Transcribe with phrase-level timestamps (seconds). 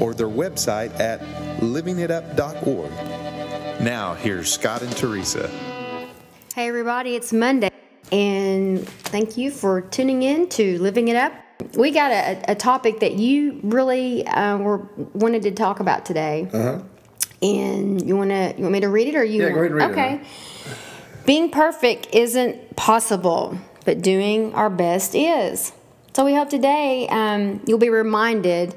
[0.00, 1.20] or their website at
[1.60, 2.90] livingitup.org.
[3.82, 5.48] Now, here's Scott and Teresa.
[6.54, 7.70] Hey, everybody, it's Monday,
[8.12, 11.32] and thank you for tuning in to Living It Up.
[11.76, 16.48] We got a, a topic that you really uh, were wanted to talk about today,
[16.52, 16.80] Uh-huh.
[17.42, 19.42] and you want to you want me to read it or you?
[19.42, 20.16] Yeah, go ahead and read it, okay.
[20.22, 20.74] huh?
[21.26, 25.72] Being perfect isn't possible, but doing our best is.
[26.12, 28.74] So we hope today um, you'll be reminded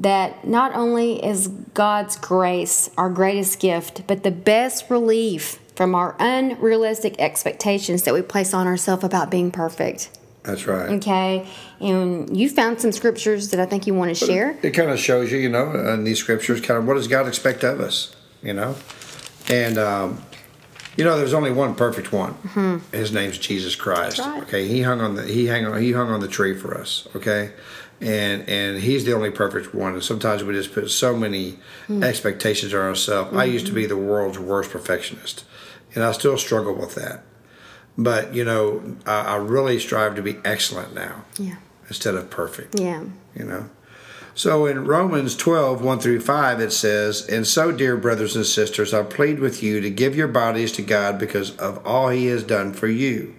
[0.00, 6.16] that not only is God's grace our greatest gift, but the best relief from our
[6.18, 10.10] unrealistic expectations that we place on ourselves about being perfect.
[10.42, 10.88] That's right.
[10.90, 11.46] Okay,
[11.80, 14.58] and you found some scriptures that I think you want to share.
[14.62, 17.28] It kind of shows you, you know, in these scriptures, kind of what does God
[17.28, 18.74] expect of us, you know?
[19.50, 20.22] And, um,
[20.96, 22.82] you know, there's only one perfect one.
[22.92, 24.18] His name's Jesus Christ.
[24.18, 24.30] Mm-hmm.
[24.30, 24.42] Right.
[24.44, 27.06] Okay, he hung on the he hung on he hung on the tree for us.
[27.14, 27.52] Okay,
[28.00, 29.94] and and he's the only perfect one.
[29.94, 32.02] And sometimes we just put so many Hmm.
[32.02, 33.36] expectations on ourselves.
[33.36, 35.44] I used to be the world's worst perfectionist,
[35.94, 37.22] and I still struggle with that.
[37.98, 41.56] But you know, I, I really strive to be excellent now Yeah,
[41.88, 43.02] instead of perfect yeah,
[43.34, 43.68] you know.
[44.32, 48.94] So in Romans 12, 1 through 5, it says, And so, dear brothers and sisters,
[48.94, 52.44] I plead with you to give your bodies to God because of all he has
[52.44, 53.34] done for you.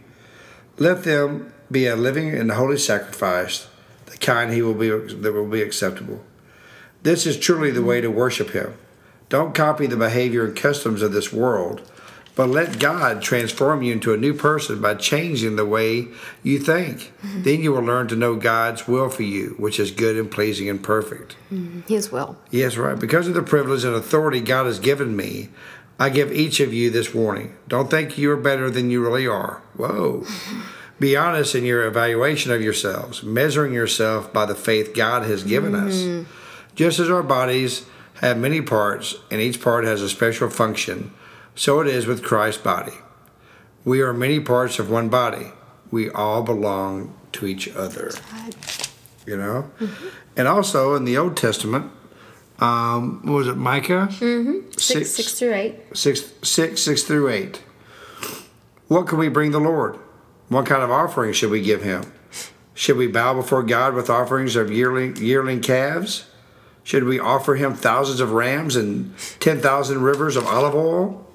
[0.78, 3.68] Let them be a living and holy sacrifice,
[4.12, 6.22] the kind he will be that will be acceptable.
[7.02, 8.76] This is truly the way to worship him.
[9.30, 11.82] Don't copy the behavior and customs of this world,
[12.36, 16.10] but let God transform you into a new person by changing the way
[16.44, 17.14] you think.
[17.24, 17.44] Mm-hmm.
[17.44, 20.70] Then you will learn to know God's will for you, which is good and pleasing
[20.70, 21.38] and perfect.
[21.52, 21.82] Mm-hmm.
[21.88, 22.38] His will.
[22.52, 23.00] Yes, right.
[23.00, 25.50] Because of the privilege and authority God has given me,
[25.98, 27.56] I give each of you this warning.
[27.70, 29.62] Don't think you are better than you really are.
[29.78, 30.26] Whoa.
[31.02, 35.74] Be honest in your evaluation of yourselves, measuring yourself by the faith God has given
[35.74, 36.28] us.
[36.76, 37.88] Just as our bodies
[38.22, 41.12] have many parts and each part has a special function,
[41.56, 42.94] so it is with Christ's body.
[43.84, 45.48] We are many parts of one body.
[45.90, 48.12] We all belong to each other.
[49.26, 49.72] You know?
[50.38, 51.92] And also in the Old Testament,
[52.60, 54.08] um, what was it, Micah?
[54.12, 54.70] Mm-hmm.
[54.78, 55.80] Six, six through eight.
[55.98, 57.64] six, six, six through eight.
[58.88, 59.98] What can we bring the Lord?
[60.52, 62.12] What kind of offering should we give him?
[62.74, 66.26] Should we bow before God with offerings of yearling, yearling calves?
[66.84, 71.26] Should we offer him thousands of rams and 10,000 rivers of olive oil?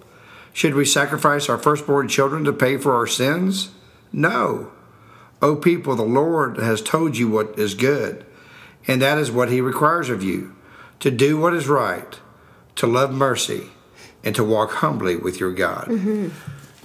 [0.53, 3.71] Should we sacrifice our firstborn children to pay for our sins?
[4.13, 4.71] No.
[5.41, 8.27] O people, the Lord has told you what is good,
[8.87, 10.55] and that is what he requires of you
[11.01, 12.21] to do what is right,
[12.75, 13.69] to love mercy,
[14.23, 15.87] and to walk humbly with your God.
[15.87, 16.29] Mm-hmm.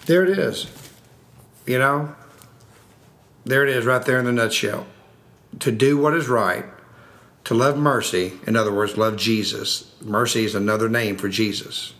[0.05, 0.67] There it is.
[1.65, 2.15] You know,
[3.45, 4.85] there it is right there in the nutshell.
[5.59, 6.65] To do what is right,
[7.45, 9.91] to love mercy, in other words, love Jesus.
[10.01, 11.93] Mercy is another name for Jesus.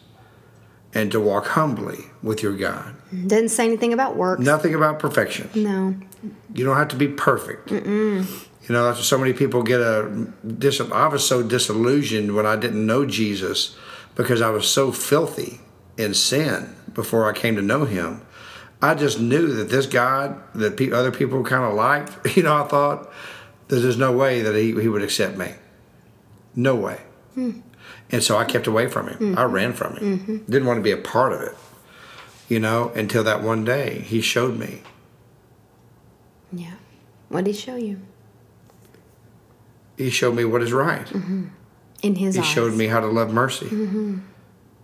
[0.93, 2.95] And to walk humbly with your God.
[3.27, 4.39] Doesn't say anything about work.
[4.39, 5.49] Nothing about perfection.
[5.55, 5.95] No.
[6.53, 7.71] You don't have to be perfect.
[7.71, 8.25] You
[8.69, 10.27] know, so many people get a.
[10.45, 13.75] Dis- I was so disillusioned when I didn't know Jesus
[14.15, 15.61] because I was so filthy
[15.97, 18.21] in sin before I came to know Him.
[18.81, 22.63] I just knew that this God that pe- other people kind of liked, you know,
[22.63, 23.09] I thought
[23.67, 25.53] there's no way that he, he would accept me.
[26.55, 26.99] No way.
[27.35, 27.59] Hmm.
[28.11, 29.17] And so I kept away from him.
[29.33, 29.37] Hmm.
[29.39, 30.19] I ran from him.
[30.19, 30.37] Mm-hmm.
[30.51, 31.55] Didn't want to be a part of it,
[32.49, 34.81] you know, until that one day he showed me.
[36.51, 36.73] Yeah.
[37.29, 38.01] What did he show you?
[39.97, 41.05] He showed me what is right.
[41.05, 41.45] Mm-hmm.
[42.01, 42.47] In his He eyes.
[42.47, 43.67] showed me how to love mercy.
[43.67, 44.19] Mm-hmm.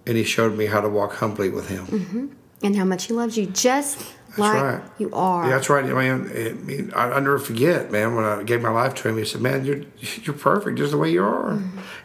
[0.05, 2.36] And he showed me how to walk humbly with him.
[2.63, 4.83] And how much he loves you just like right.
[4.97, 5.45] you are.
[5.45, 6.31] Yeah, that's right, man.
[6.33, 9.25] I, mean, I, I never forget, man, when I gave my life to him, he
[9.25, 9.81] said, Man, you're
[10.23, 11.59] you're perfect just the way you are.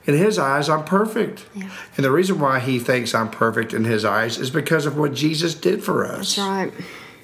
[0.05, 1.41] In his eyes, I'm perfect.
[1.41, 1.63] Mm-hmm.
[1.63, 1.71] Yeah.
[1.97, 5.15] And the reason why he thinks I'm perfect in his eyes is because of what
[5.15, 6.37] Jesus did for us.
[6.37, 6.73] That's right.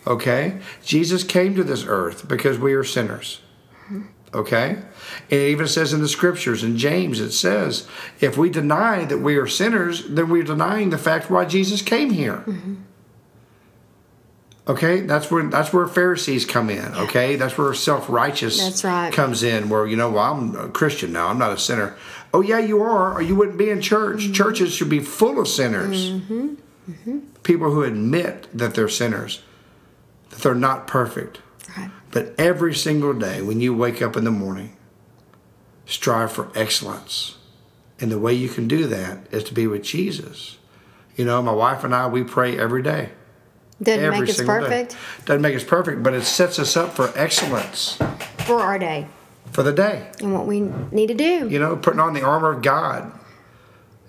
[0.06, 0.58] Okay?
[0.82, 3.40] Jesus came to this earth because we are sinners.
[4.34, 4.76] Okay?
[5.30, 7.88] And it even says in the scriptures, in James, it says,
[8.20, 12.10] if we deny that we are sinners, then we're denying the fact why Jesus came
[12.10, 12.44] here.
[14.68, 16.94] Okay, that's where that's where Pharisees come in.
[16.94, 19.10] Okay, that's where self righteous That's right.
[19.10, 19.70] comes in.
[19.70, 21.28] Where you know, well, I'm a Christian now.
[21.28, 21.96] I'm not a sinner.
[22.34, 24.24] Oh yeah, you are, or you wouldn't be in church.
[24.24, 24.32] Mm-hmm.
[24.34, 26.12] Churches should be full of sinners.
[27.42, 29.40] People who admit that they're sinners,
[30.30, 31.40] that they're not perfect.
[31.76, 31.90] Right.
[32.10, 34.76] But every single day when you wake up in the morning,
[35.86, 37.36] strive for excellence.
[38.00, 40.58] And the way you can do that is to be with Jesus.
[41.16, 43.10] You know, my wife and I, we pray every day.
[43.82, 44.98] Doesn't every make us single perfect Day.
[45.24, 47.98] Doesn't make us perfect, but it sets us up for excellence
[48.38, 49.06] for our day
[49.52, 50.10] for the day.
[50.20, 51.48] and what we need to do.
[51.48, 53.12] You know, putting on the armor of God.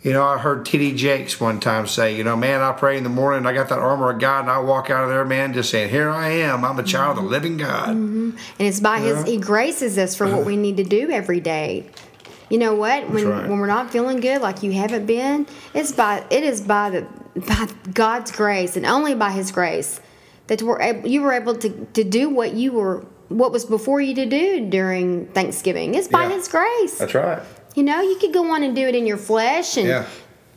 [0.02, 0.96] You know, I heard T.D.
[0.96, 3.80] Jakes one time say, you know, man, I pray in the morning, I got that
[3.80, 6.64] armor of God, and I walk out of there, man, just saying, here I am.
[6.64, 7.32] I'm a child of the mm-hmm.
[7.32, 7.90] living God.
[7.90, 8.30] Mm-hmm.
[8.60, 11.90] And it's by His, He graces us for what we need to do every day.
[12.50, 13.10] You know what?
[13.10, 13.48] When right.
[13.48, 17.08] when we're not feeling good, like you haven't been, it's by it is by the
[17.36, 20.02] by God's grace and only by His grace
[20.48, 24.02] that we're able, you were able to to do what you were what was before
[24.02, 25.94] you to do during Thanksgiving.
[25.94, 26.36] It's by Yeah.
[26.36, 26.98] His grace.
[26.98, 27.40] That's right.
[27.76, 30.06] You know, you could go on and do it in your flesh and Yeah.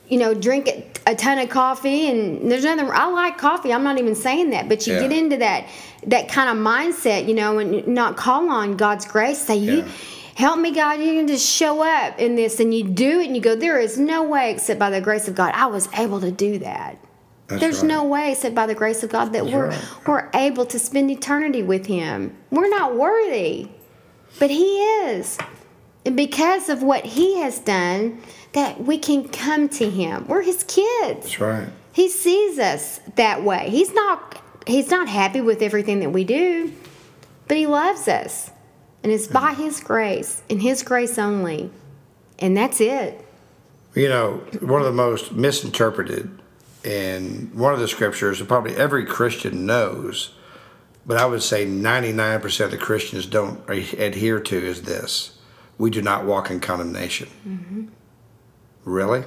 [0.09, 0.69] you know drink
[1.07, 3.71] a- ton of coffee and there's nothing I like coffee.
[3.71, 5.01] I'm not even saying that, but you Yeah.
[5.01, 5.67] get into that
[6.07, 9.39] that kind of mindset, you know, and not call on God's grace.
[9.39, 9.85] Say you.
[10.35, 13.37] Help me God, you can just show up in this and you do it and
[13.37, 16.21] you go there is no way except by the grace of God I was able
[16.21, 16.99] to do that.
[17.49, 17.89] That's There's right.
[17.89, 19.85] no way except by the grace of God that we're right.
[20.07, 22.37] we're able to spend eternity with him.
[22.51, 23.69] We're not worthy.
[24.39, 25.39] But he is.
[26.05, 30.27] And because of what he has done, that we can come to him.
[30.29, 31.21] We're his kids.
[31.21, 31.69] That's right.
[31.93, 33.69] He sees us that way.
[33.71, 36.73] He's not he's not happy with everything that we do,
[37.49, 38.51] but he loves us.
[39.03, 41.71] And it's by his grace and his grace only.
[42.39, 43.27] And that's it.
[43.95, 46.41] You know, one of the most misinterpreted
[46.85, 50.35] and one of the scriptures that probably every Christian knows,
[51.05, 55.39] but I would say 99% of the Christians don't adhere to is this
[55.79, 57.29] we do not walk in condemnation.
[57.47, 57.87] Mm-hmm.
[58.85, 59.25] Really?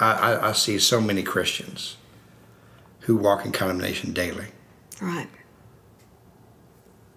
[0.00, 1.96] I, I, I see so many Christians
[3.00, 4.46] who walk in condemnation daily.
[5.00, 5.28] Right.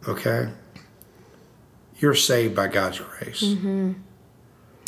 [0.07, 0.50] Okay?
[2.00, 3.44] You're saved by God's grace.
[3.44, 3.94] Mm-hmm.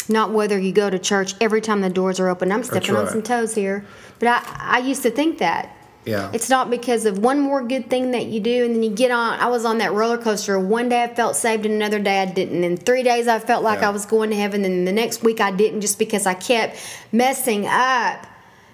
[0.09, 2.51] Not whether you go to church every time the doors are open.
[2.51, 3.85] I'm stepping on some toes here.
[4.19, 5.75] But I, I used to think that.
[6.05, 6.29] Yeah.
[6.33, 9.11] It's not because of one more good thing that you do, and then you get
[9.11, 9.39] on.
[9.39, 10.59] I was on that roller coaster.
[10.59, 12.63] One day I felt saved, and another day I didn't.
[12.65, 13.87] And three days I felt like Yeah.
[13.87, 16.77] I was going to heaven, and the next week I didn't, just because I kept
[17.13, 18.27] messing up.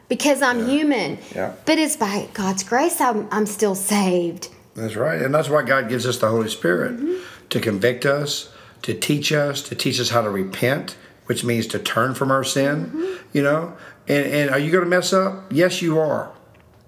[0.08, 1.20] Because I'm human.
[1.36, 1.54] Yeah.
[1.66, 4.50] But it's by God's grace I'm, I'm still saved.
[4.80, 5.22] That's right.
[5.22, 7.24] And that's why God gives us the Holy Spirit Mm-hmm.
[7.50, 8.52] to convict us,
[8.84, 10.96] to teach us, to teach us how to repent,
[11.26, 13.28] which means to turn from our sin, Mm-hmm.
[13.38, 13.76] you know?
[14.08, 15.52] And, and are you going to mess up?
[15.52, 16.32] Yes, you are.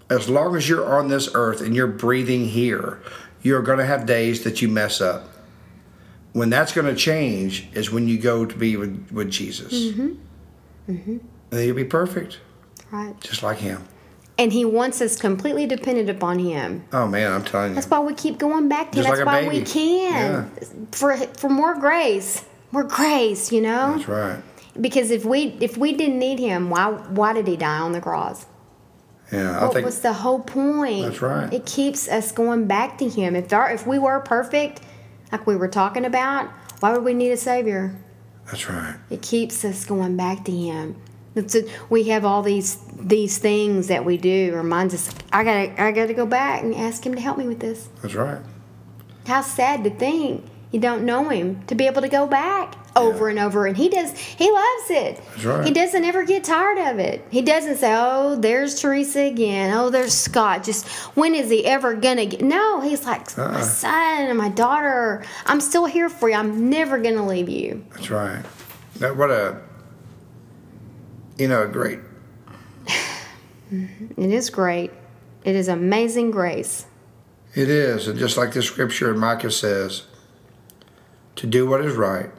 [0.09, 2.99] As long as you're on this earth and you're breathing here,
[3.41, 5.27] you're going to have days that you mess up.
[6.33, 9.73] When that's going to change is when you go to be with, with Jesus.
[9.73, 10.13] Mm-hmm.
[10.87, 12.39] And then you'll be perfect,
[12.91, 13.19] Right.
[13.21, 13.83] just like Him.
[14.41, 16.83] And He wants us completely dependent upon Him.
[16.91, 17.75] Oh, man, I'm telling you.
[17.75, 19.03] That's why we keep going back to him.
[19.03, 20.49] That's like why we can.
[20.91, 22.43] For for more grace.
[22.71, 23.97] More grace, you know?
[23.97, 24.41] That's right.
[24.79, 28.01] Because if we if we didn't need him, why why did he die on the
[28.01, 28.47] cross?
[29.31, 31.05] Yeah, I What think was the whole point?
[31.05, 31.53] That's right.
[31.53, 33.35] It keeps us going back to him.
[33.35, 34.81] If our, if we were perfect,
[35.31, 36.49] like we were talking about,
[36.79, 37.95] why would we need a savior?
[38.47, 38.95] that's right.
[39.09, 40.95] It keeps us going back to him.
[41.35, 45.91] A, we have all these these things that we do reminds us I gotta I
[45.91, 47.87] gotta go back and ask him to help me with this.
[48.01, 48.41] That's right.
[49.25, 53.29] How sad to think you don't know him to be able to go back over
[53.29, 55.21] and over and he does he loves it.
[55.31, 55.65] That's right.
[55.65, 57.25] He doesn't ever get tired of it.
[57.29, 59.73] He doesn't say, "Oh, there's Teresa again.
[59.73, 60.63] Oh, there's Scott.
[60.63, 60.85] Just
[61.15, 63.51] when is he ever gonna get?" No, he's like, Uh-uh.
[63.53, 66.35] "My son and my daughter, I'm still here for you.
[66.35, 68.43] I'm never gonna leave you." That's right.
[68.97, 69.57] That what a
[71.41, 71.99] you know great.
[73.71, 74.91] It is great.
[75.43, 76.85] It is amazing grace.
[77.55, 80.03] It is, and just like the scripture in Micah says,
[81.35, 82.29] to do what is right,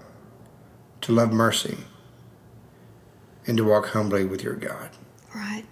[1.00, 1.78] to love mercy,
[3.46, 4.90] and to walk humbly with your God.
[5.34, 5.64] Right.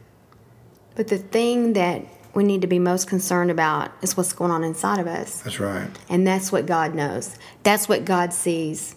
[0.96, 4.64] But the thing that we need to be most concerned about is what's going on
[4.64, 5.40] inside of us.
[5.42, 5.88] That's right.
[6.08, 7.38] And that's what God knows.
[7.62, 8.96] That's what God sees.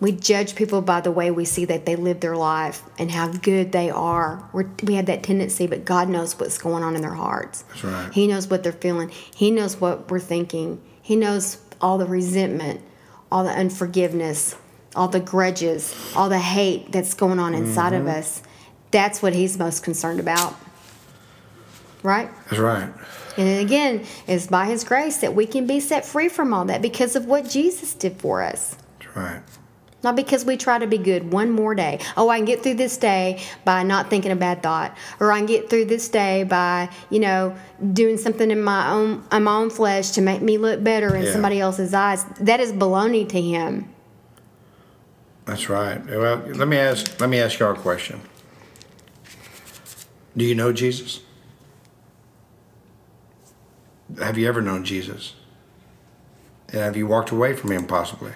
[0.00, 3.28] We judge people by the way we see that they live their life and how
[3.28, 4.48] good they are.
[4.52, 7.62] We're, we have that tendency, but God knows what's going on in their hearts.
[7.62, 8.12] That's right.
[8.12, 9.10] He knows what they're feeling.
[9.34, 10.80] He knows what we're thinking.
[11.02, 12.80] He knows all the resentment,
[13.32, 14.54] all the unforgiveness,
[14.94, 18.18] all the grudges, all the hate that's going on inside of mm-hmm.
[18.18, 18.42] us.
[18.90, 20.54] That's what He's most concerned about.
[22.02, 22.30] right?
[22.44, 22.92] That's right.
[23.36, 26.82] And again, it's by His grace that we can be set free from all that
[26.82, 28.76] because of what Jesus did for us.
[29.00, 29.42] That's right.
[30.02, 31.98] Not because we try to be good one more day.
[32.16, 35.38] Oh, I can get through this day by not thinking a bad thought, or I
[35.38, 37.56] can get through this day by you know
[37.92, 41.24] doing something in my own in my own flesh to make me look better in
[41.24, 41.32] Yeah.
[41.32, 42.24] somebody else's eyes.
[42.40, 43.88] That is baloney to him.
[45.46, 46.04] That's right.
[46.06, 47.20] Well, let me ask.
[47.20, 48.20] Let me ask y'all a question.
[50.36, 51.22] Do you know Jesus?
[54.20, 55.34] Have you ever known Jesus?
[56.68, 58.32] And have you walked away from Him possibly?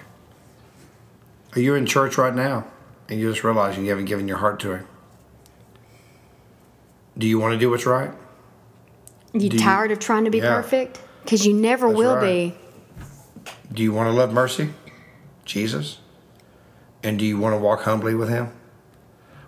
[1.55, 2.65] Are you in church right now
[3.09, 4.87] and you just realizing you haven't given your heart to Him?
[7.17, 8.11] Do you want to do what's right?
[9.33, 10.55] You Do you- tired of trying to be Yeah.
[10.55, 10.99] perfect?
[11.23, 12.53] Because you never That's will right.
[12.55, 12.55] be.
[13.71, 14.69] Do you want to love mercy?
[15.45, 15.99] Jesus?
[17.03, 18.49] And do you want to walk humbly with Him?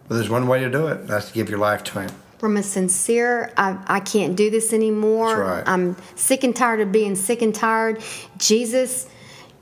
[0.08, 1.08] Well, there's one way to do it.
[1.08, 2.12] That's to give your life to Him.
[2.38, 5.30] From a sincere, I, I can't do this anymore.
[5.30, 5.64] That's right.
[5.66, 8.00] I'm sick and tired of being sick and tired.
[8.38, 9.08] Jesus,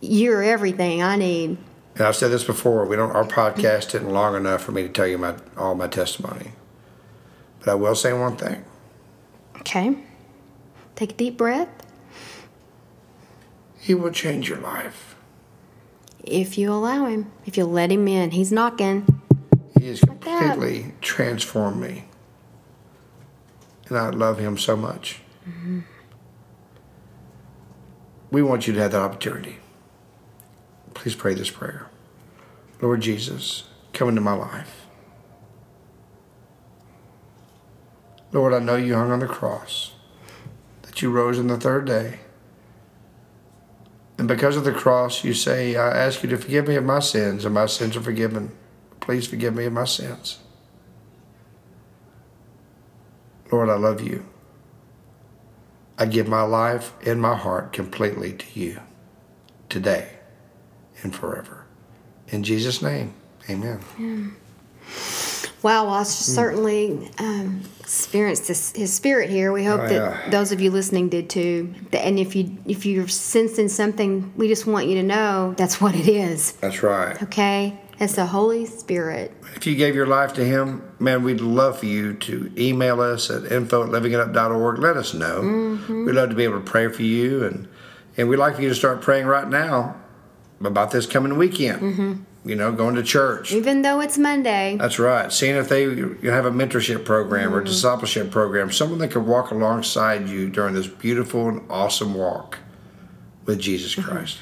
[0.01, 1.57] you're everything I need.
[1.95, 2.85] And I've said this before.
[2.85, 3.11] We don't.
[3.11, 6.53] Our podcast isn't long enough for me to tell you my all my testimony.
[7.59, 8.65] But I will say one thing.
[9.57, 9.95] Okay.
[10.95, 11.69] Take a deep breath.
[13.79, 15.15] He will change your life.
[16.23, 19.21] If you allow him, if you let him in, he's knocking.
[19.77, 20.21] He has that.
[20.21, 22.05] completely transformed me,
[23.89, 25.19] and I love him so much.
[25.47, 25.81] Mm-hmm.
[28.31, 29.57] We want you to have that opportunity.
[30.93, 31.87] Please pray this prayer.
[32.81, 34.85] Lord Jesus, come into my life.
[38.31, 39.93] Lord, I know you hung on the cross,
[40.81, 42.19] that you rose on the third day.
[44.17, 46.99] And because of the cross, you say, I ask you to forgive me of my
[46.99, 48.51] sins, and my sins are forgiven.
[48.99, 50.39] Please forgive me of my sins.
[53.51, 54.25] Lord, I love you.
[55.97, 58.79] I give my life and my heart completely to you
[59.69, 60.17] today
[61.03, 61.65] and forever.
[62.29, 63.13] In Jesus' name,
[63.49, 63.79] amen.
[65.61, 69.53] Wow, well, I certainly um, experienced this, his spirit here.
[69.53, 70.29] We hope Oh, that yeah.
[70.29, 71.73] those of you listening did too.
[71.93, 75.95] And if you if you're sensing something, we just want you to know that's what
[75.95, 76.51] it is.
[76.53, 77.21] That's right.
[77.23, 79.31] Okay, it's the Holy Spirit.
[79.55, 83.29] If you gave your life to Him, man, we'd love for you to email us
[83.29, 84.79] at info at livingitup.org.
[84.79, 85.79] Let us know.
[85.87, 87.45] We'd love to be able to pray for you.
[87.45, 87.69] And,
[88.17, 89.95] and we'd like for you to start praying right now
[90.65, 91.81] about this coming weekend.
[91.81, 92.13] Mm-hmm.
[92.45, 93.53] You know, going to church.
[93.53, 95.31] Even though it's Monday, That's right.
[95.31, 99.25] Seeing if they you have a mentorship program or a discipleship program, someone that can
[99.25, 102.59] walk alongside you during this beautiful and awesome walk
[103.45, 104.09] with Jesus mm-hmm.
[104.09, 104.39] Christ.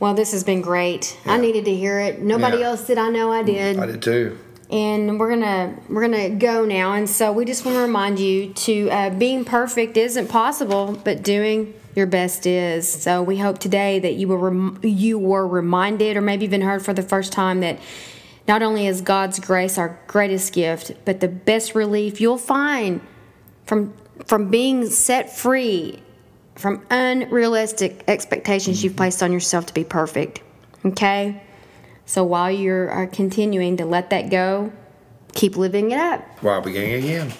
[0.00, 1.16] well, this has been great.
[1.24, 2.20] I needed to hear it.
[2.20, 2.66] Nobody Yeah.
[2.66, 2.98] else did.
[2.98, 3.78] I know I did.
[3.78, 4.36] I did too.
[4.70, 8.52] and we're gonna we're gonna go now and so we just want to remind you
[8.52, 13.98] to uh, being perfect isn't possible but doing your best is so we hope today
[13.98, 17.60] that you were rem- you were reminded or maybe even heard for the first time
[17.60, 17.78] that
[18.46, 23.00] not only is god's grace our greatest gift but the best relief you'll find
[23.64, 23.92] from
[24.26, 26.02] from being set free
[26.54, 28.98] from unrealistic expectations you've mm-hmm.
[28.98, 30.42] placed on yourself to be perfect
[30.84, 31.42] okay
[32.10, 34.72] so while you're are continuing to let that go,
[35.32, 36.26] keep living it up.
[36.42, 37.32] While beginning again.